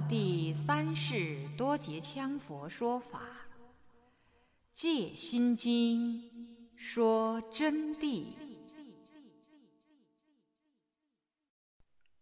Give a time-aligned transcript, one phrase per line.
[0.00, 3.20] 第三世多杰羌佛说法，
[4.72, 6.22] 《戒心经》
[6.76, 8.34] 说真谛。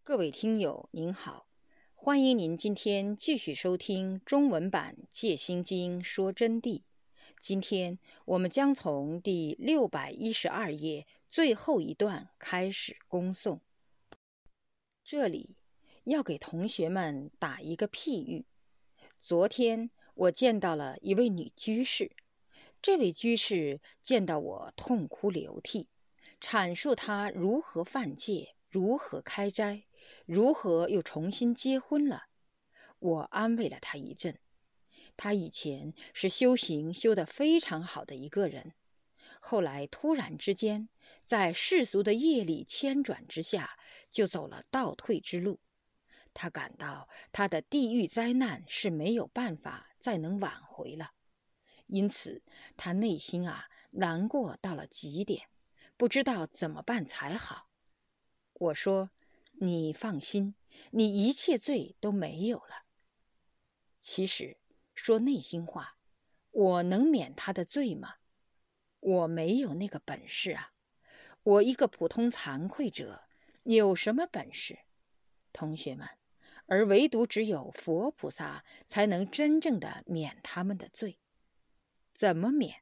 [0.03, 1.47] 各位听友您好，
[1.95, 6.83] 欢迎您今天继续收听中文版《戒心经》说真谛。
[7.39, 13.59] 今天我们将从第六百一十二页最后一段开始恭诵。
[15.03, 15.55] 这里。
[16.03, 18.45] 要给同学们打一个譬喻。
[19.19, 22.11] 昨天我见到了一位女居士，
[22.81, 25.87] 这位居士见到我痛哭流涕，
[26.41, 29.85] 阐述她如何犯戒，如何开斋，
[30.25, 32.23] 如何又重新结婚了。
[32.99, 34.39] 我安慰了她一阵。
[35.15, 38.73] 她以前是修行修得非常好的一个人，
[39.39, 40.89] 后来突然之间
[41.23, 43.77] 在世俗的业力牵转之下，
[44.09, 45.59] 就走了倒退之路。
[46.33, 51.11] 他感到他的地狱灾难是没有办法再能挽回了，
[51.87, 52.43] 因此
[52.75, 55.47] 他内心啊难过到了极点，
[55.95, 57.69] 不知道怎么办才好。
[58.53, 59.11] 我说
[59.61, 60.55] ：“你放心，
[60.91, 62.83] 你一切罪都没有了。”
[63.99, 64.57] 其实
[64.95, 65.97] 说内心话，
[66.51, 68.15] 我能免他的罪吗？
[68.99, 70.73] 我没有那个本事啊！
[71.43, 73.23] 我一个普通惭愧者，
[73.63, 74.79] 有什么本事？
[75.51, 76.07] 同学们。
[76.65, 81.19] 而唯独只有佛菩萨才能真正的免他们的罪。
[82.13, 82.77] 怎么免？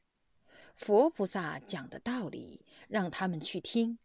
[0.75, 3.99] 佛菩萨讲的道理，让他们去听，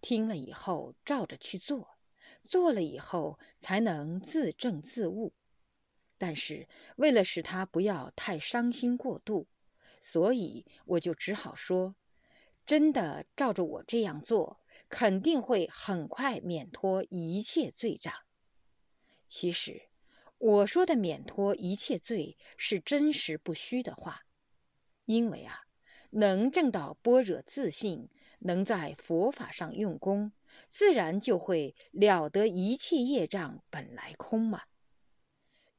[0.00, 1.96] 听了以后照着去做，
[2.42, 5.32] 做了以后才能自证自悟。
[6.18, 9.48] 但是为了使他不要太伤心过度，
[10.00, 11.94] 所以我就只好说：
[12.66, 18.12] 真的照着我这样做，肯定会很快免脱一切罪障。
[19.32, 19.82] 其实，
[20.38, 24.24] 我说的免脱一切罪是真实不虚的话，
[25.04, 25.60] 因为啊，
[26.10, 28.08] 能证到般若自信，
[28.40, 30.32] 能在佛法上用功，
[30.68, 34.62] 自然就会了得一切业障本来空嘛。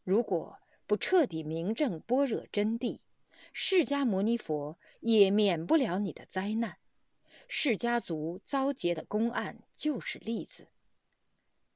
[0.06, 0.58] 如果
[0.88, 3.02] 不彻底明证般若真谛，
[3.52, 6.78] 释迦牟尼佛也免不了你的灾难。
[7.50, 10.70] 释迦族遭劫的公案就是例子。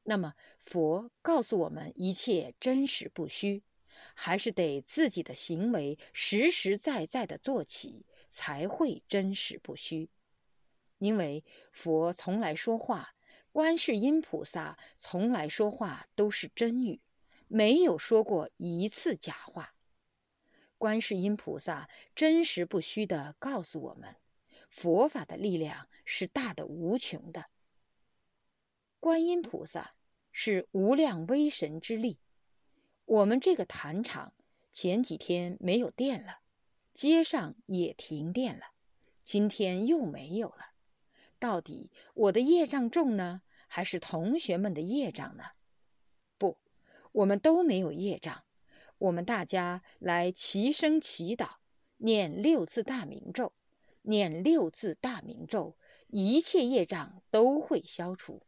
[0.08, 3.64] 那么，佛告诉我们一切真实不虚，
[4.14, 10.10] 还是得自己的行为实实在在的做起，才会真实不虚。
[11.00, 13.16] 因为佛从来说话，
[13.52, 17.02] 观世音菩萨从来说话都是真语，
[17.48, 19.74] 没有说过一次假话。
[20.78, 24.16] 观世音菩萨真实不虚的告诉我们，
[24.70, 27.48] 佛法的力量是大的无穷的。
[29.06, 29.94] 观音菩萨。
[30.32, 32.18] 是无量威神之力。
[33.06, 34.34] 我们这个坛场
[34.72, 36.40] 前几天没有电了，
[36.96, 38.66] 街上也停电了，
[39.22, 40.72] 今天又没有了。
[41.38, 45.44] 到底我的业障重呢，还是同学们的业障呢？
[46.40, 46.58] 不，
[47.12, 48.44] 我们都没有业障。
[48.98, 51.58] 我们大家来齐声祈祷，
[51.98, 53.54] 念六字大明咒，
[54.02, 55.78] 念六字大明咒，
[56.08, 58.42] 一切业障都会消除。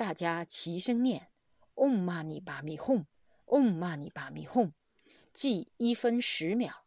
[0.00, 1.28] 大家齐声念
[1.74, 4.72] ：“Om Mani Padme Hum，Om Mani Padme Hum”，
[5.34, 6.86] 计一分十秒。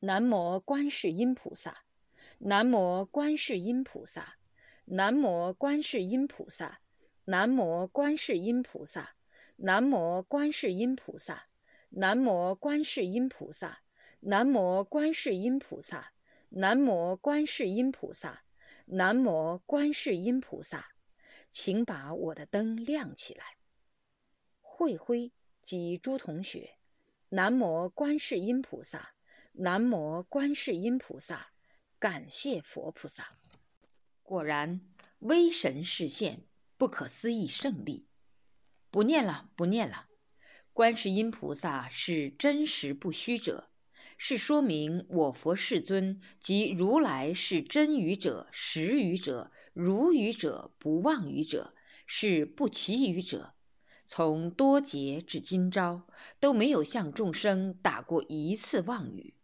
[0.00, 1.84] 南无观世音菩萨，
[2.38, 4.34] 南无观世音菩萨，
[4.86, 6.80] 南无观世音菩萨，
[7.24, 9.14] 南无观世音菩萨，
[9.58, 11.46] 南无观世音菩萨，
[11.90, 13.78] 南无观世音菩萨，
[14.18, 16.12] 南无观世音菩萨，
[16.48, 18.42] 南无观世音菩萨，
[18.86, 20.97] 南无观世音菩萨。
[21.50, 23.56] 请把我的灯亮起来。
[24.60, 26.78] 慧辉及诸同学，
[27.30, 29.14] 南无观世音菩萨，
[29.52, 31.52] 南无观世音菩萨，
[31.98, 33.38] 感谢佛菩萨。
[34.22, 34.80] 果然，
[35.20, 36.46] 威神示现，
[36.76, 38.08] 不可思议胜利。
[38.90, 40.08] 不念了，不念了。
[40.72, 43.67] 观世音菩萨是真实不虚者。
[44.20, 51.72] 是说明我佛世尊及如来是真语者、实语者、如语者、不妄语者，
[52.04, 53.54] 是不其语者。
[54.06, 56.08] 从多劫至今朝，
[56.40, 59.34] 都没有向众生打过一次妄语。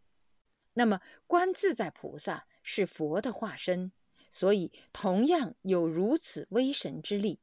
[0.72, 3.92] 那么观自在菩萨是佛的化身，
[4.28, 7.38] 所以同样有如此威神之力，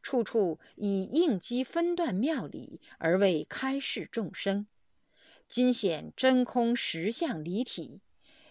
[0.00, 4.66] 处处以应机分段妙理而为开示众生。
[5.46, 8.00] 今显真空实相离体，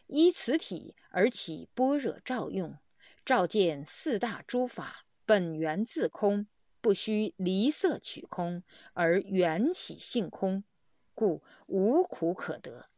[0.07, 2.77] 依此体而起般若照用，
[3.25, 6.47] 照见四大诸法本源自空，
[6.79, 8.63] 不须离色取空，
[8.93, 10.63] 而缘起性空，
[11.13, 12.89] 故无苦可得。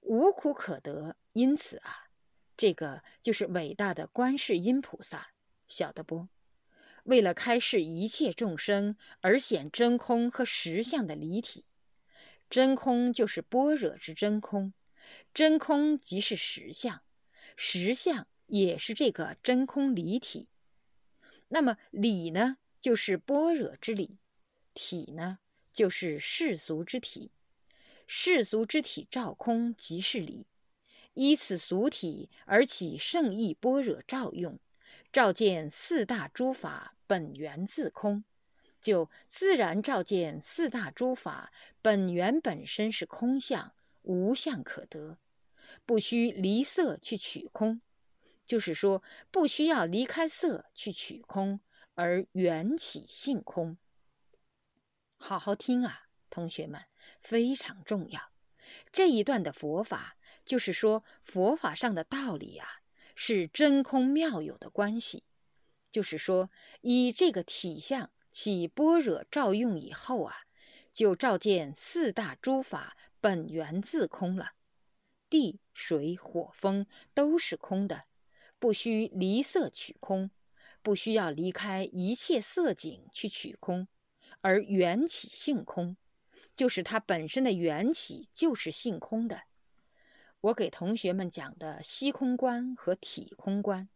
[0.00, 2.08] 无苦可得，因此啊，
[2.56, 5.32] 这个就是伟大的观世音菩萨，
[5.66, 6.28] 晓得不？
[7.04, 11.64] 为了开示一切众生而显真空和实相的离体，
[12.50, 14.74] 真空就是般若之真空，
[15.32, 17.00] 真空即是实相，
[17.56, 20.48] 实相也是这个真空离体。
[21.48, 24.18] 那么理呢，就是般若之理；
[24.74, 25.38] 体呢，
[25.72, 27.30] 就是世俗之体。
[28.06, 30.48] 世俗之体照空即是理，
[31.14, 34.58] 依此俗体而起圣意般若照用，
[35.12, 38.24] 照见四大诸法本源自空，
[38.80, 45.18] 就自然照见四大诸法本源本身是空相，无相可得，
[45.84, 47.80] 不需离色去取空，
[48.46, 51.60] 就是说不需要离开色去取空，
[51.94, 53.76] 而缘起性空。
[55.18, 56.06] 好好听啊！
[56.30, 56.82] 同学们
[57.20, 58.32] 非常重要，
[58.92, 62.80] 这一段的佛法就是说佛法上的道理啊，
[63.14, 65.24] 是真空妙有的关系。
[65.90, 66.50] 就是说，
[66.82, 70.34] 以这个体相起般若照用以后啊，
[70.92, 74.52] 就照见四大诸法本源自空了，
[75.28, 78.04] 地水火风都是空的，
[78.58, 80.30] 不需离色取空，
[80.82, 83.88] 不需要离开一切色景去取空，
[84.40, 85.96] 而缘起性空。
[86.56, 89.44] 就是它本身的缘起就是性空的。
[90.42, 93.88] 我给同学们讲的虚空观和体空观，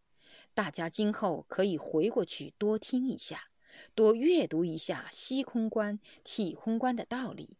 [0.54, 3.50] 大家今后可以回过去多听一下，
[3.94, 7.58] 多阅读一下虚空观、体空观的道理，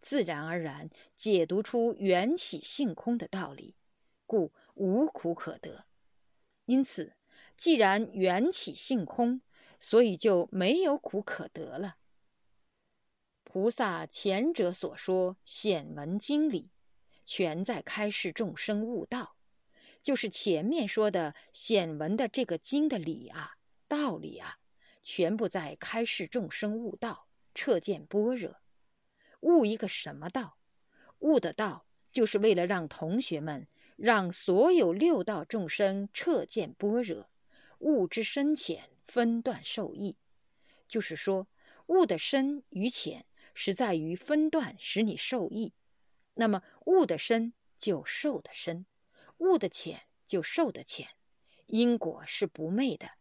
[0.00, 3.74] 自然而然解读出缘起性空的道理，
[4.26, 5.86] 故无苦可得。
[6.66, 7.14] 因此，
[7.56, 9.40] 既然缘起性空，
[9.78, 11.96] 所以就没有苦可得了。
[13.44, 16.72] 菩萨前者所说显闻经理，
[17.24, 19.36] 全在开示众生悟道，
[20.02, 23.56] 就是前面说的显闻的这个经的理啊、
[23.88, 24.58] 道理啊，
[25.06, 28.56] 全部在开示众生悟道，彻见般若。
[29.38, 30.58] 悟一个什么道？
[31.20, 37.30] 悟的道，就是为了让同学们，让所有六道众生彻见般若，
[37.78, 40.18] 悟之深浅，分段受益。
[40.88, 41.46] 就是说，
[41.86, 43.24] 悟的深与浅。
[43.58, 45.72] 是在于分段使你受益，
[46.34, 48.84] 那么悟的深就受的深，
[49.38, 51.08] 悟的浅就受的浅，
[51.64, 53.12] 因果是不昧的，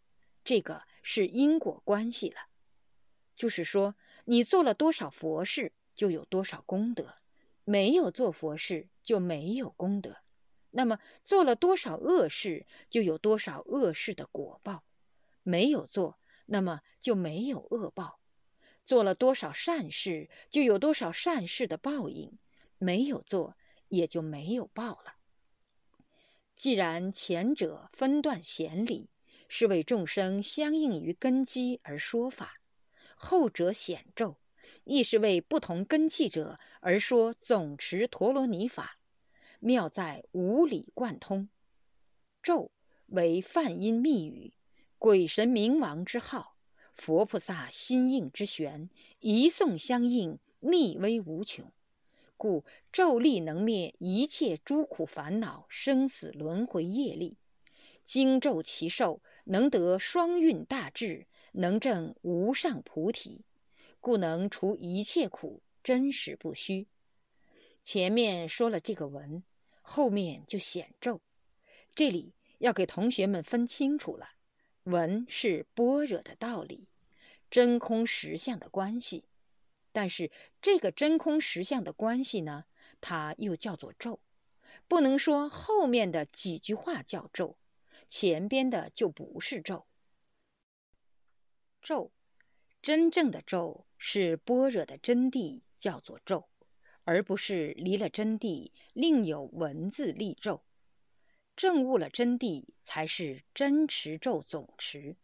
[0.46, 2.38] 这个是因果关系了。
[3.36, 7.18] 就是说，你做了多少佛事，就有多少功德；
[7.66, 10.18] 没有做佛事，就没有功德。
[10.72, 14.84] 那么做了多少恶事，就有多少恶事的果报；
[15.44, 18.20] 没有做，那么就没有恶报。
[18.86, 22.38] 做了多少善事，就有多少善事的报应；
[22.78, 23.58] 没有做，
[23.90, 25.16] 也就没有报了。
[26.56, 29.10] 既然前者分段显理，
[29.58, 32.60] 是为众生相应于根基而说法；
[33.16, 34.36] 后者显咒，
[34.84, 39.00] 亦是为不同根器者而说总持陀罗尼法。
[39.62, 41.48] 妙在无理贯通。
[42.44, 42.70] 咒
[43.06, 44.54] 为梵音密语，
[44.98, 46.58] 鬼神冥王之号。
[46.94, 51.72] 佛菩萨心应之玄，一诵相应，密微无穷，
[52.36, 57.38] 故咒力能灭一切诸苦烦恼、生死轮回业力。
[58.06, 63.44] 经咒其寿，能得双运大智，能证无上菩提，
[64.00, 66.88] 故能除一切苦，真实不虚。
[67.82, 69.44] 前面说了这个文，
[69.82, 71.20] 后面就显咒。
[71.96, 74.30] 这里要给同学们分清楚了。
[74.84, 76.88] 闻是般若的道理，
[77.50, 79.26] 真空实相的关系，
[79.92, 80.30] 但是
[80.62, 82.66] 这个真空实相的关系呢，
[83.02, 84.20] 它又叫做咒，
[84.88, 87.58] 不能说后面的几句话叫咒，
[88.08, 89.86] 前边的就不是咒。
[91.82, 92.12] 咒，
[92.82, 96.50] 真正的咒是般若的真谛，叫做咒，
[97.04, 100.64] 而不是离了真谛另有文字立咒。
[101.56, 105.16] 证悟了真谛，才是真持咒总持。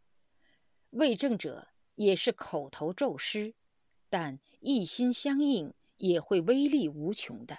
[0.91, 3.53] 未证者也是口头咒师，
[4.09, 7.57] 但一心相应，也会威力无穷的。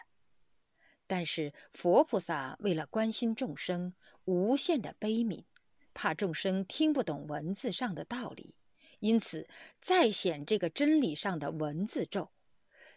[1.12, 3.92] 但是佛菩萨为了关心众生，
[4.24, 5.44] 无限的悲悯，
[5.92, 8.54] 怕众生听不懂文字上的道理，
[8.98, 9.46] 因此
[9.82, 12.30] 再显这个真理上的文字咒。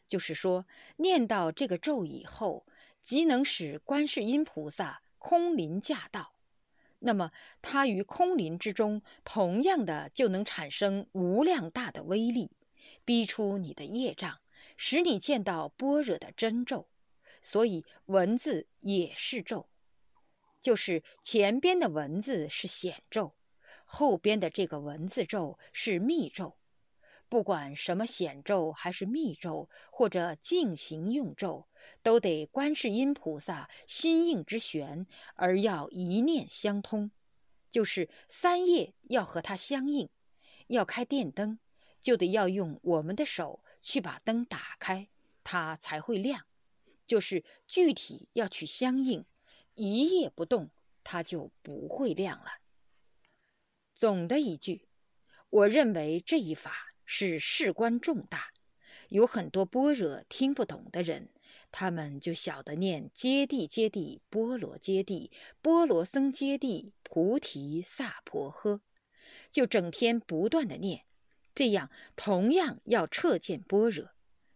[0.07, 2.65] 就是说，念到这个咒以后，
[3.01, 5.01] 即能使观世音菩萨。
[5.17, 6.35] 空灵驾到，
[6.99, 12.51] 那么它于空灵之中，同样的就能产生无量大的威力，
[13.03, 14.39] 逼出你的业障，
[14.77, 16.87] 使你见到般若的真咒。
[17.45, 19.69] 所以文字也是咒，
[20.59, 23.35] 就是前边的文字是显咒，
[23.85, 26.57] 后边的这个文字咒是密咒。
[27.29, 31.67] 不管什么显咒还是密咒，或者静行用咒。
[32.01, 37.11] 都得观世音菩萨心应之玄，而要一念相通，
[37.69, 40.09] 就是三业要和它相应。
[40.65, 41.59] 要开电灯，
[42.01, 45.09] 就得要用我们的手去把灯打开，
[45.43, 46.47] 它才会亮。
[47.05, 49.25] 就是具体要去相应，
[49.73, 50.71] 一夜不动，
[51.03, 52.45] 它就不会亮了。
[53.93, 54.87] 总的一句，
[55.49, 58.51] 我认为这一法是事关重大，
[59.09, 61.29] 有很多般若听不懂的人。
[61.71, 65.29] 他们就晓得念揭谛揭谛波罗揭谛
[65.61, 68.81] 波罗僧揭谛菩提萨婆诃，
[69.49, 71.05] 就整天不断的念，
[71.53, 74.09] 这样同样要彻见般若。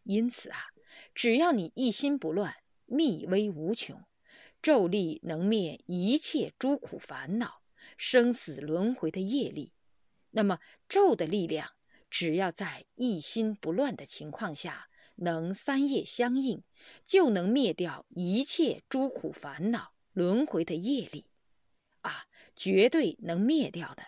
[0.03, 0.58] 因此啊，
[1.13, 2.55] 只要你一心不乱，
[2.86, 4.03] 密威无穷，
[4.62, 7.62] 咒力能灭一切诸苦烦恼、
[7.98, 9.74] 生死轮回的业力。
[10.31, 11.72] 那么咒的力量，
[12.10, 14.88] 只要在一心不乱的情况下。
[15.22, 16.63] 能三业相应，
[17.05, 21.25] 就能灭掉一切诸苦烦恼、轮回的业力，
[22.03, 24.03] 啊，绝对能灭掉的。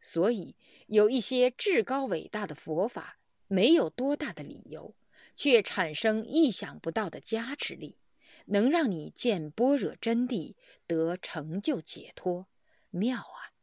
[0.00, 0.54] 所以
[0.86, 3.18] 有一些至高伟大的佛法，
[3.48, 4.94] 没有多大的理由，
[5.36, 7.98] 却产生意想不到的加持力，
[8.46, 10.56] 能让你见般若真谛，
[10.88, 12.48] 得成就解脱，
[12.90, 13.54] 妙啊！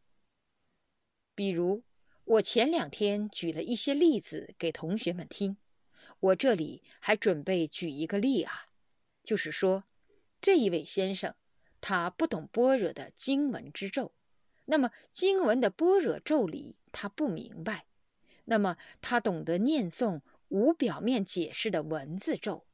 [1.35, 1.83] 比如
[2.25, 5.57] 我前两天举了一些例子给同学们听。
[6.19, 8.67] 我这里还准备举一个例啊，
[9.23, 9.85] 就是说，
[10.41, 11.33] 这一位先生，
[11.81, 14.13] 他不懂般若的经文之咒，
[14.65, 17.87] 那么经文的般若咒理他不明白，
[18.45, 20.21] 那么他懂得念诵
[20.53, 22.67] 无表面解释的文字咒。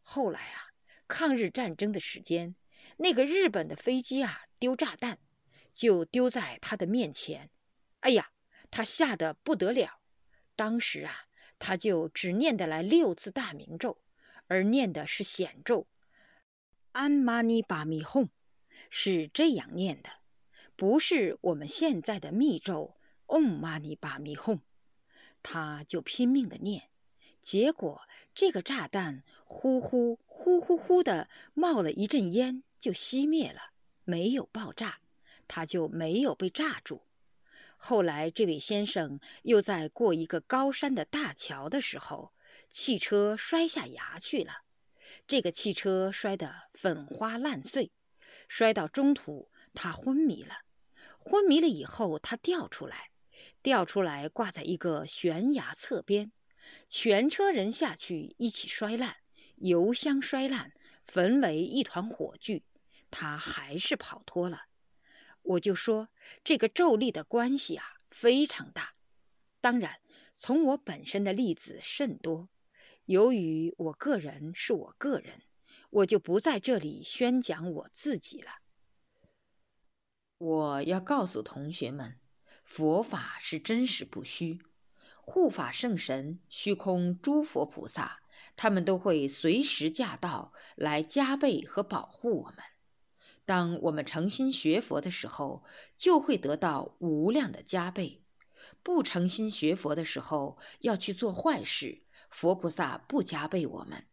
[0.00, 0.70] 后来啊，
[1.08, 2.54] 抗日战争的时间，
[2.98, 5.18] 那个日本的飞机啊丢炸弹，
[5.72, 7.50] 就丢在他的面前，
[8.00, 8.30] 哎呀，
[8.70, 10.00] 他吓得不得了，
[10.54, 11.26] 当时啊。
[11.62, 14.00] 他就只念得来六字大明咒，
[14.46, 15.86] 而念的是显咒，
[16.92, 18.30] 安玛尼巴咪吽，
[18.88, 20.08] 是这样念的，
[20.74, 24.60] 不是我们现在的密咒嗡玛尼巴咪吽。
[25.42, 26.89] 他就拼命的念，
[27.42, 28.02] 结果
[28.34, 33.72] 这个炸弹呼呼呼呼呼的冒了一阵烟，就熄灭了，
[34.04, 34.98] 没有爆炸，
[35.48, 37.02] 他就没有被炸住。
[37.76, 42.32] 后来，这位先生又在过一个高山的大桥的时候，
[42.68, 44.64] 汽车摔下崖去了。
[45.26, 47.90] 这个汽车摔得粉花烂碎，
[48.48, 50.58] 摔到中途，他昏迷了。
[51.18, 53.10] 昏迷了以后，他掉出来，
[53.62, 56.30] 掉出来挂在一个悬崖侧边，
[56.88, 59.16] 全车人下去一起摔烂，
[59.56, 60.72] 油箱摔烂，
[61.04, 62.64] 焚为一团火炬，
[63.10, 64.62] 他还是跑脱了。
[65.42, 66.08] 我就说
[66.44, 68.94] 这个咒力的关系啊非常大，
[69.60, 70.00] 当然
[70.34, 72.48] 从我本身的例子甚多。
[73.06, 75.42] 由于我个人是我个人，
[75.90, 78.50] 我就不在这里宣讲我自己了。
[80.38, 82.18] 我要告诉同学们，
[82.64, 84.62] 佛法是真实不虚，
[85.22, 88.20] 护法圣神、虚空诸佛菩萨，
[88.56, 92.56] 他们都会随时驾到来加倍和保护我们。
[93.44, 95.64] 当我们诚心学佛的时候，
[95.96, 98.22] 就会得到无量的加倍；
[98.82, 104.06] 不诚心学佛的时候，要去做坏事，佛菩萨不加倍我们。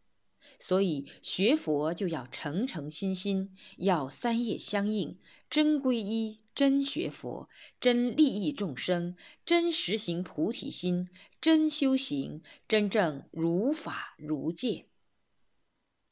[0.58, 7.48] 所以学佛就要诚诚心心，要三业相应，真皈依，真学佛，
[7.80, 11.08] 真利益众生，真实行菩提心，
[11.40, 14.86] 真修行，真正如法如戒。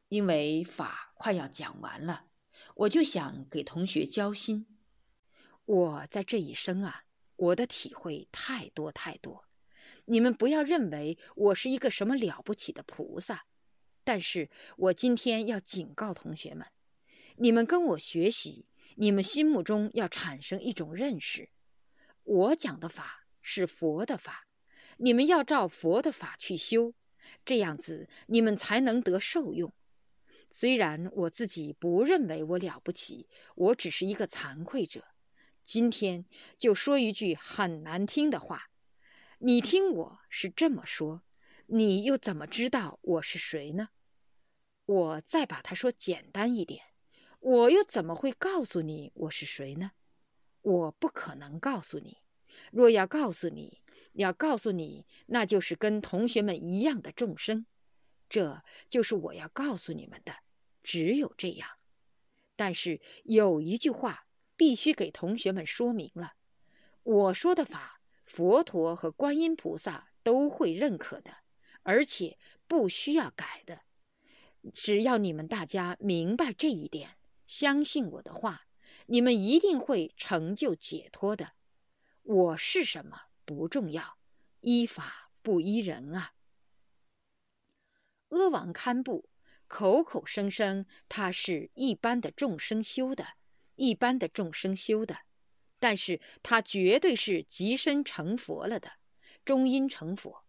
[0.09, 2.26] 因为法快要讲完了。
[2.76, 4.67] 我就想给同学交心。
[5.65, 7.03] 我在这一生啊，
[7.35, 9.45] 我的体会太多太多。
[10.05, 13.45] 你们不要认为我是一个什么了不起的菩萨，
[14.07, 16.65] 但是我今天要警告同学们：
[17.39, 21.49] 你们跟我学习，你们心目中要产生一种认识。
[22.23, 24.47] 我讲的法是佛的法，
[24.99, 26.95] 你们要照佛的法去修，
[27.45, 29.73] 这样子你们才能得受用。
[30.49, 35.05] 虽然我自己不认为我了不起，我只是一个惭愧者。
[35.65, 36.25] 今天
[36.57, 38.71] 就说一句很难听的话，
[39.39, 41.23] 你听我是这么说，
[41.67, 43.89] 你又怎么知道我是谁呢？
[44.87, 46.85] 我再把它说简单一点，
[47.40, 49.90] 我又怎么会告诉你我是谁呢？
[50.62, 52.19] 我不可能告诉你。
[52.71, 57.66] 若要告诉你，要告诉你，那就是跟同学们一样的众生。
[58.28, 60.37] 这就是我要告诉你们的，
[60.85, 61.69] 只有这样。
[62.55, 64.26] 但是有一句话
[64.57, 66.35] 必须给同学们说明了：
[67.02, 71.33] 我说的法，佛陀和观音菩萨都会认可的，
[71.83, 72.38] 而且
[72.69, 73.81] 不需要改的。
[74.73, 78.67] 只要你们大家明白这一点，相信我的话，
[79.07, 81.53] 你们一定会成就解脱的。
[82.23, 84.19] 我是什么不重要，
[84.61, 86.33] 依法不依人啊。
[88.31, 89.29] 阿王堪布
[89.69, 93.25] 口口声声他是一般的众生修的，
[93.77, 95.19] 一般的众生修的，
[95.79, 98.91] 但是他绝对是极身成佛了的，
[99.45, 100.46] 中阴成佛。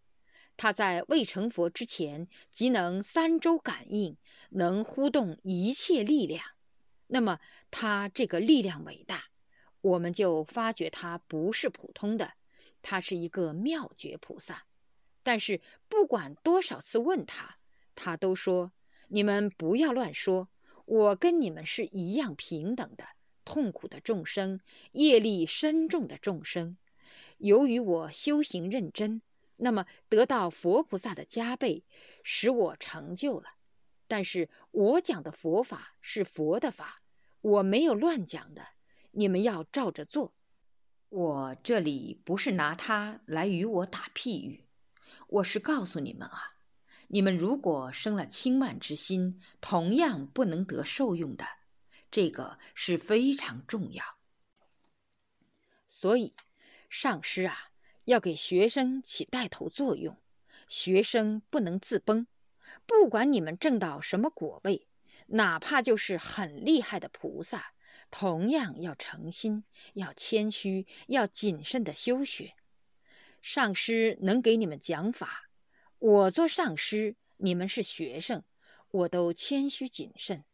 [0.58, 4.16] 他在未成佛之前，即能三周感应，
[4.50, 6.44] 能呼动一切力量。
[7.06, 7.38] 那么
[7.70, 9.26] 他这个力量伟大，
[9.80, 12.32] 我们就发觉他不是普通的，
[12.82, 14.64] 他是一个妙觉菩萨。
[15.22, 17.58] 但是不管多少次问他，
[17.94, 18.72] 他都说
[19.06, 20.48] ：“你们不要乱说，
[20.86, 23.04] 我跟你们是一样平等的，
[23.44, 24.60] 痛苦的众生，
[24.90, 26.76] 业力深重的众生。
[27.36, 29.22] 由于我修行认真。”
[29.58, 31.84] 那么得到佛菩萨的加倍，
[32.22, 33.50] 使我成就了。
[34.06, 37.02] 但是我讲的佛法是佛的法，
[37.40, 38.68] 我没有乱讲的，
[39.10, 40.32] 你们要照着做。
[41.10, 44.64] 我这里不是拿它来与我打譬喻，
[45.28, 46.56] 我是告诉你们啊，
[47.08, 51.46] 你们如果生了轻慢之心，同样不能得受用的，
[52.10, 54.04] 这个是非常重要。
[55.86, 56.34] 所以，
[56.88, 57.70] 上师啊。
[58.08, 60.16] 要给学生起带头作用，
[60.66, 62.26] 学生不能自崩。
[62.86, 64.88] 不管你们证到什么果位，
[65.26, 67.74] 哪怕就是很厉害的菩萨，
[68.10, 72.54] 同样要诚心，要谦虚，要谨慎的修学。
[73.42, 75.50] 上师能给你们讲法，
[75.98, 78.42] 我做上师，你们是学生，
[78.90, 80.46] 我都谦虚谨慎。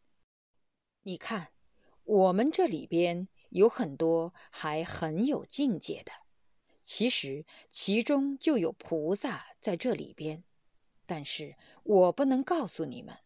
[1.05, 1.53] 你看，
[2.03, 6.24] 我们这里边有很多还很有境界的。
[6.85, 10.45] 其实其中就有菩萨在这里边，
[11.07, 13.17] 但是我不能告诉你们，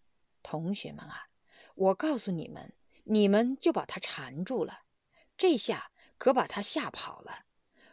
[0.44, 1.26] 同学们啊，
[1.74, 4.82] 我告诉你们，你们就把他缠住了，
[5.36, 7.46] 这下可把他吓跑了。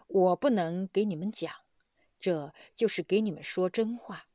[0.06, 1.52] 我不能给你们讲，
[2.20, 4.28] 这就是给你们说真话，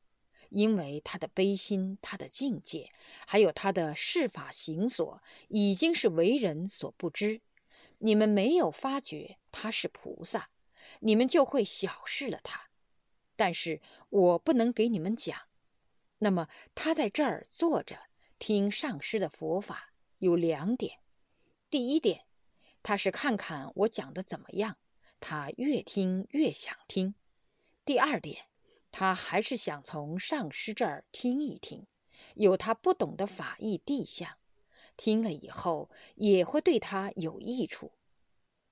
[0.49, 2.90] 因为他的悲心、他的境界，
[3.29, 7.40] 还有他的事法行所，已经是为人所不知，
[7.99, 10.51] 你们没有发觉他是菩萨。
[11.01, 12.71] 你们就会小视了他，
[13.37, 15.38] 但是我不能给你们讲。
[16.19, 17.99] 那么他在这儿坐着
[18.38, 20.99] 听上师的佛法，有两点：
[21.71, 22.27] 第一点，
[22.83, 24.77] 他是看看我讲的怎么样，
[25.19, 27.14] 他越听越想听；
[27.85, 28.47] 第二点，
[28.90, 31.87] 他还是想从上师这儿听一听，
[32.35, 34.37] 有他不懂的法义地相，
[34.97, 37.93] 听了以后也会对他有益处。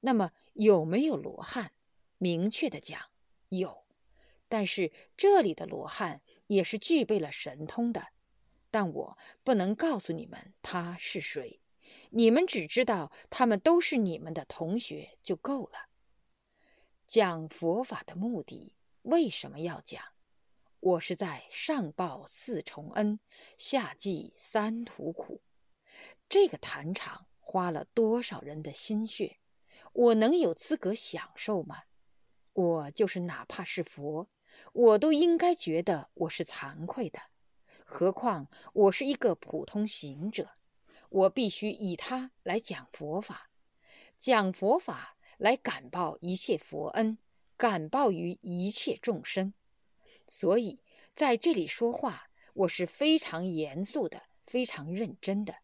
[0.00, 1.72] 那么有没有罗汉？
[2.18, 3.00] 明确的讲，
[3.48, 3.84] 有，
[4.48, 8.08] 但是这里的罗汉也是具备了神通的，
[8.70, 11.60] 但我不能告诉你们他是谁，
[12.10, 15.86] 你们只知道他们都是你们的同学就够了。
[17.06, 20.02] 讲佛法的目的为什么要讲？
[20.80, 23.18] 我是在上报四重恩，
[23.56, 25.40] 下济三途苦。
[26.28, 29.38] 这个坛场花了多少人的心血，
[29.92, 31.84] 我能有资格享受吗？
[32.58, 34.28] 我就是哪怕是佛，
[34.72, 37.20] 我都应该觉得我是惭愧的，
[37.84, 40.50] 何况我是一个普通行者，
[41.08, 43.48] 我必须以他来讲佛法，
[44.18, 47.18] 讲佛法来感报一切佛恩，
[47.56, 49.54] 感报于一切众生。
[50.26, 50.80] 所以
[51.14, 55.54] 在这里说话，我是非常严肃的，非常认真的，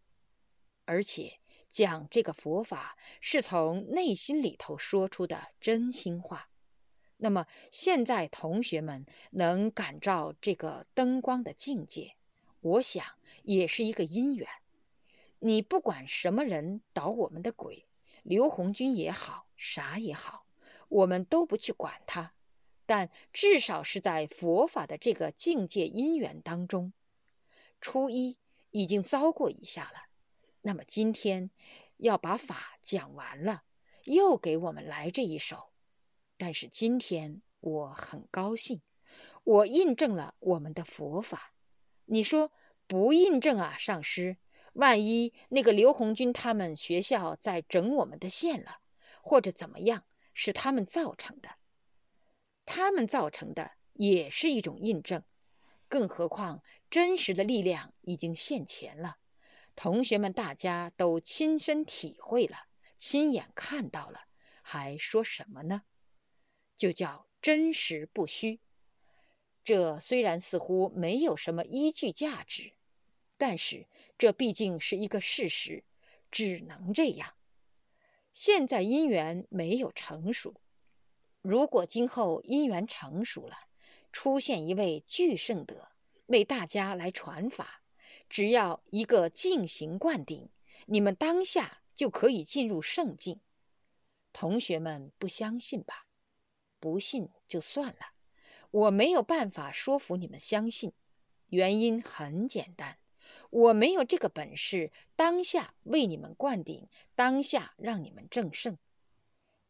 [0.85, 6.51] 而且讲这个佛法是从内心里头说出的真心话。
[7.25, 12.17] 那么现在同学们能感召这个灯光的境界，
[12.61, 13.03] 我想
[13.45, 14.47] 也是一个因缘。
[15.39, 17.87] 你不管什么人捣我们的鬼，
[18.25, 20.45] 刘红军也好，啥也好，
[20.91, 22.35] 我们都不去管他。
[22.85, 26.93] 但至少是在佛法的这个境界因缘当中，
[27.81, 28.37] 初一
[28.71, 30.11] 已经遭过一下了。
[30.61, 31.49] 那么今天
[31.97, 33.63] 要把法讲完了，
[34.05, 35.71] 又给我们来这一首。
[36.37, 38.83] 但是今天我很高兴，
[39.44, 41.53] 我印证了我们的佛法。
[42.07, 42.53] 你说
[42.87, 44.37] 不印证啊，上师？
[44.73, 48.79] 万一那个刘红军他们学校在整我们的线了，
[49.23, 51.51] 或者怎么样是他们造成的，
[52.66, 55.23] 他们造成的也是一种印证。
[55.88, 59.18] 更何况真实的力量已经现前了，
[59.77, 62.66] 同学们大家都亲身体会了，
[62.97, 64.23] 亲眼看到了，
[64.61, 65.83] 还说什么呢？
[66.77, 68.61] 就叫真实不虚。
[69.65, 72.73] 这虽然似乎没有什么依据价值，
[73.39, 73.87] 但是
[74.19, 75.85] 这毕竟是一个事实，
[76.31, 77.35] 只能这样。
[78.33, 80.61] 现在因缘没有成熟，
[81.41, 83.57] 如果今后因缘成熟了，
[84.13, 85.89] 出现一位巨圣德
[86.27, 87.83] 为大家来传法，
[88.29, 90.51] 只要一个静行灌顶，
[90.87, 93.41] 你们当下就可以进入圣境。
[94.33, 96.04] 同学们不相信吧？
[96.85, 98.12] 不信就算了，
[98.70, 100.92] 我没有办法说服你们相信，
[101.47, 102.99] 原因很简单。
[103.49, 108.77] 我没有这个本事，当下为你们灌顶，当下让你们正胜。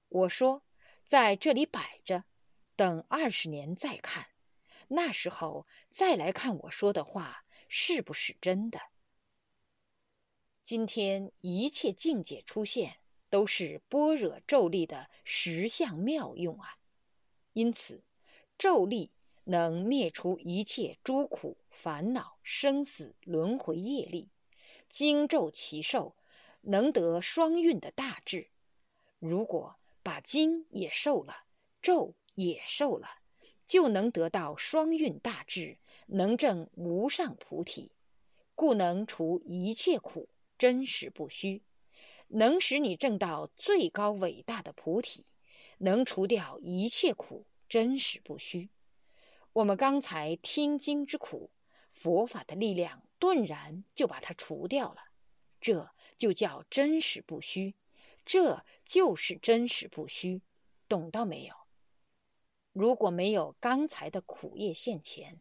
[0.09, 0.65] 我说，
[1.05, 2.25] 在这里摆着，
[2.75, 4.27] 等二十年再看，
[4.89, 8.81] 那时候再来看我说的话是不是真的。
[10.65, 12.97] 今天一切境界出现，
[13.31, 16.77] 都是般若咒力的实相妙用啊，
[17.55, 18.05] 因此
[18.59, 19.11] 咒力。
[19.47, 24.31] 能灭除一切诸苦烦恼、生死轮回业力，
[24.89, 26.15] 经咒其寿，
[26.63, 28.49] 能得双运的大智。
[29.19, 31.45] 如果把经也受了，
[31.83, 33.07] 咒也受了，
[33.67, 37.93] 就能得到双运大智，能证无上菩提，
[38.55, 41.61] 故能除一切苦，真实不虚，
[42.29, 45.27] 能使你证到最高伟大的菩提，
[45.79, 48.71] 能除掉一切苦，真实不虚。
[49.53, 51.51] 我们刚才听经之苦，
[51.93, 55.03] 佛法的力量顿然就把它除掉了，
[55.61, 57.75] 这就叫真实不虚，
[58.25, 60.43] 这就是真实不虚，
[60.89, 61.55] 懂到没有？
[62.73, 65.41] 如果没有刚才的苦业现前，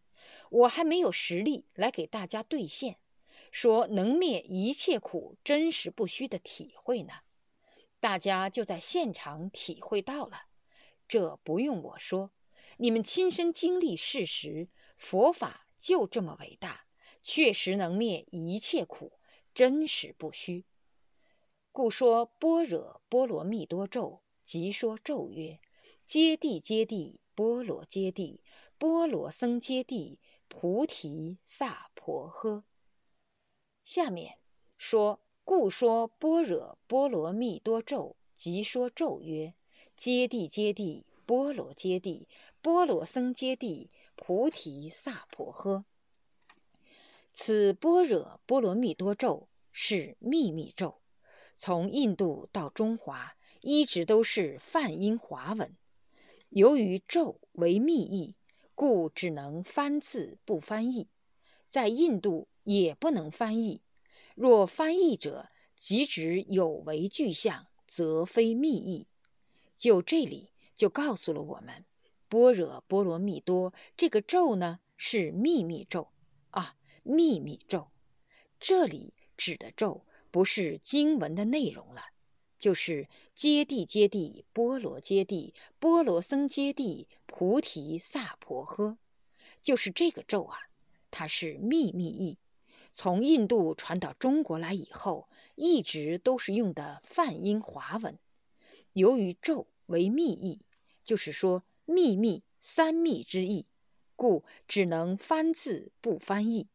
[0.52, 3.00] 我还没有实力来给大家兑现，
[3.52, 7.14] 说能灭一切苦、真实不虚的体会呢，
[8.04, 10.48] 大家就在现场体会到了，
[11.08, 12.34] 这不用我说。
[12.76, 16.86] 你们亲身经历事实，佛法就这么伟大，
[17.22, 19.14] 确实能灭一切苦，
[19.54, 20.66] 真实不虚。
[21.72, 25.62] 故说般若波罗蜜多咒，即说咒曰：
[26.06, 28.42] 揭谛揭谛，波罗揭谛，
[28.78, 30.18] 波罗僧揭谛，
[30.50, 32.64] 菩提萨婆诃。
[33.86, 34.40] 下面
[34.78, 39.54] 说，故说般若波罗蜜多咒，即说咒曰：
[39.96, 41.04] 揭谛揭谛。
[41.26, 42.26] 波罗揭谛，
[42.62, 45.86] 波罗僧揭谛，菩提萨婆诃。
[47.32, 51.00] 此般若波罗蜜多咒是秘密咒，
[51.56, 55.74] 从印度到中华一直都是梵音华文。
[56.50, 58.36] 由于咒为密意，
[58.76, 61.08] 故只能翻字不翻译，
[61.66, 63.82] 在印度也不能翻译。
[64.36, 69.08] 若翻译者，即指有为具象，则非密意。
[69.76, 70.52] 就这里。
[70.76, 71.86] 就告诉了我们，
[72.28, 76.10] 般若波罗蜜多这个咒呢是秘密咒
[76.50, 77.92] 啊，秘密咒。
[78.60, 82.02] 这里指的咒不是经文的内容了，
[82.58, 88.98] 就是揭谛揭谛，波罗揭谛，波罗僧揭谛，菩提萨婆诃，
[89.62, 90.58] 就是这个咒啊，
[91.12, 92.40] 它是秘密意，
[92.94, 98.18] 从印度传到中国来以后，一直都是用的梵音华文。
[98.94, 99.68] 由于咒。
[99.88, 100.62] 为密意，
[101.04, 103.68] 就是说秘密三密之意，
[104.16, 106.70] 故只能翻字不翻译，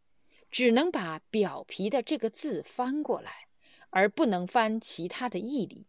[0.50, 3.48] 只能把表皮的这个字翻过来，
[3.88, 5.86] 而不能翻其他的义理。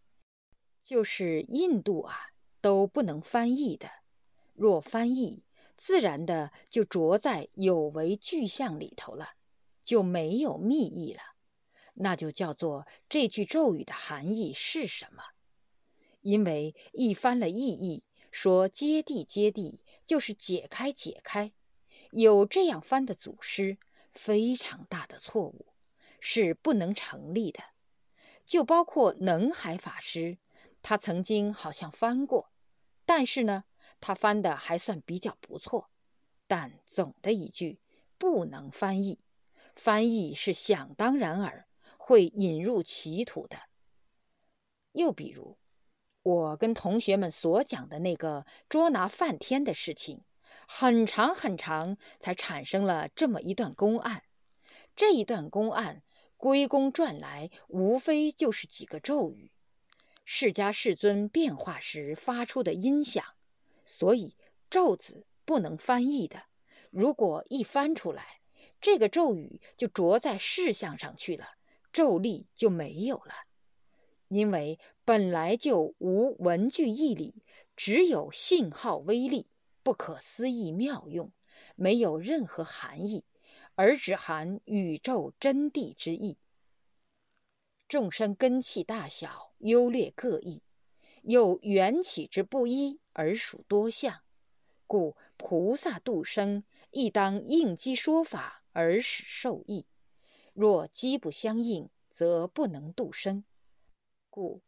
[0.81, 2.15] 就是印度啊
[2.61, 3.89] 都不能翻译的，
[4.53, 5.43] 若翻译，
[5.75, 9.33] 自然的就着在有为具象里头了，
[9.89, 11.21] 就没有密意了，
[11.95, 15.23] 那就叫做这句咒语的含义是什么？
[16.21, 21.53] 因为一翻了意义，说接地接地就是解开解开，
[22.11, 23.79] 有这样翻的祖师，
[24.13, 25.65] 非常大的错误，
[26.19, 27.63] 是不能成立的。
[28.45, 30.37] 就包括能海法师，
[30.83, 32.51] 他曾经好像翻过，
[33.07, 33.63] 但是呢，
[33.99, 35.89] 他翻的还算比较不错。
[36.45, 37.79] 但总的一句，
[38.19, 39.19] 不能翻译，
[39.79, 43.57] 翻译是想当然耳，会引入歧途的。
[44.91, 45.57] 又比如。
[46.21, 50.21] 我跟同学们所讲的那个捉拿梵天的事情，
[50.67, 54.23] 很长很长，才产生了这么一段公案。
[54.97, 56.03] 这一段公案
[56.35, 59.53] 归功转来，无非就是几个咒语：
[60.25, 63.23] 释迦世尊变化时发出的音响，
[63.85, 64.35] 所以
[64.69, 66.43] 咒子不能翻译的。
[66.91, 68.38] 如果一翻出来，
[68.81, 71.47] 这个咒语就着在事项上去了，
[71.91, 73.33] 咒力就没有了。
[74.29, 77.43] 因为本来就无文句义理，
[77.75, 79.47] 只有信号威力，
[79.81, 81.31] 不可思议妙用，
[81.75, 83.25] 没有任何含义，
[83.73, 86.37] 而只含宇宙真谛之意。
[87.87, 90.61] 众生根器大小优劣各异，
[91.23, 94.21] 有缘起之不一，而属多相，
[94.85, 99.85] 故菩萨度生亦当应机说法而使受益。
[100.53, 103.43] 若机不相应，则不能度生。
[104.29, 104.61] 故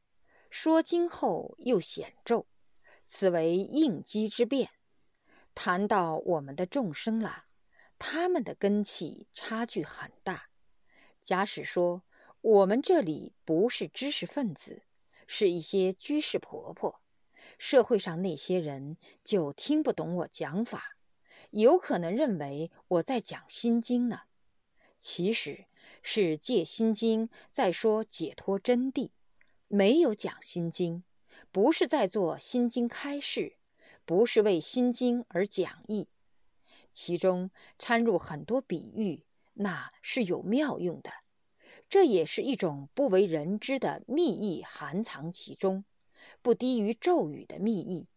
[0.50, 2.48] 说经后又显咒，
[3.06, 4.70] 此为应机之变。
[5.54, 7.46] 谈到我们的众生了，
[8.00, 10.50] 他们的根器差距很大。
[11.22, 12.04] 假使说
[12.42, 14.84] 我们这里不是知识分子，
[15.28, 17.02] 是一些居士婆婆，
[17.58, 20.96] 社会上那些人就听不懂我讲法，
[21.52, 24.22] 有可能认为我在讲心经呢。
[24.98, 25.66] 其实
[26.02, 29.10] 是借心经在说解脱真谛。
[29.68, 31.04] 没有讲心经，
[31.52, 33.56] 不是在做心经开示，
[34.06, 36.10] 不是为心经而讲义，
[36.92, 41.12] 其中掺入很多比喻，那是有妙用的。
[41.90, 45.86] 这也是一种不为人知的密意，含藏其中，
[46.42, 48.08] 不低于咒语的密意。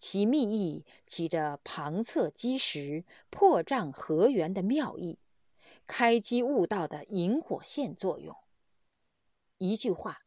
[0.00, 5.20] 其密意起着旁侧基石、破障合缘的妙意，
[5.86, 8.34] 开机悟道的引火线作用。
[9.58, 10.22] 一句话。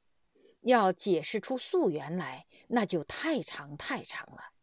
[0.65, 4.53] 要解释出溯源来，那就太长太长了。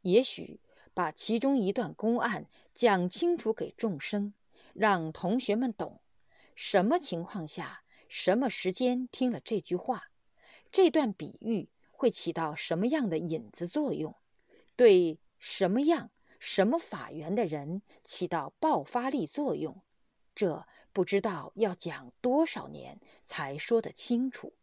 [0.00, 0.58] 也许
[0.94, 4.32] 把其中一段公案讲清楚给众生，
[4.72, 6.00] 让同学们懂，
[6.54, 10.04] 什么情况下、什么时间听了这句话，
[10.72, 14.16] 这段比喻会起到什么样的引子作用，
[14.78, 19.82] 对什么样、什么法源的人起到爆发力作用，
[20.36, 24.54] 这不知道要讲多少年才说得清楚。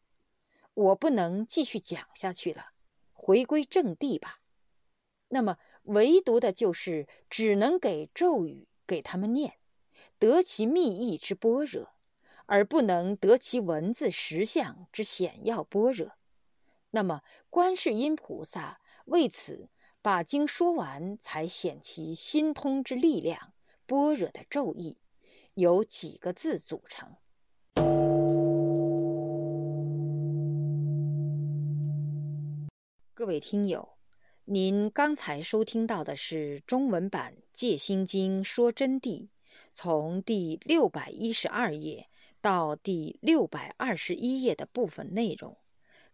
[0.73, 2.67] 我不能继续讲下去了，
[3.11, 4.39] 回归正地吧。
[5.27, 9.55] 那么，唯独的就是只能给咒语给他们念，
[10.17, 11.89] 得其密意之般若，
[12.45, 16.13] 而不能得其文字实相之显要般若。
[16.91, 19.67] 那么，观世音菩萨为此
[20.05, 23.53] 把经说完，才显其心通之力量，
[23.87, 24.99] 般若的咒意，
[25.55, 27.15] 由几个字组成。
[33.15, 33.97] 各位听友，
[34.43, 39.21] 您刚才收听到的是中文版《戒心经说真谛》，
[39.71, 42.07] 从第六百一十二页
[42.41, 45.57] 到第六百二十一页的部分内容。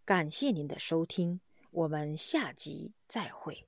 [0.05, 3.67] 感谢您的收听，我们下集再会。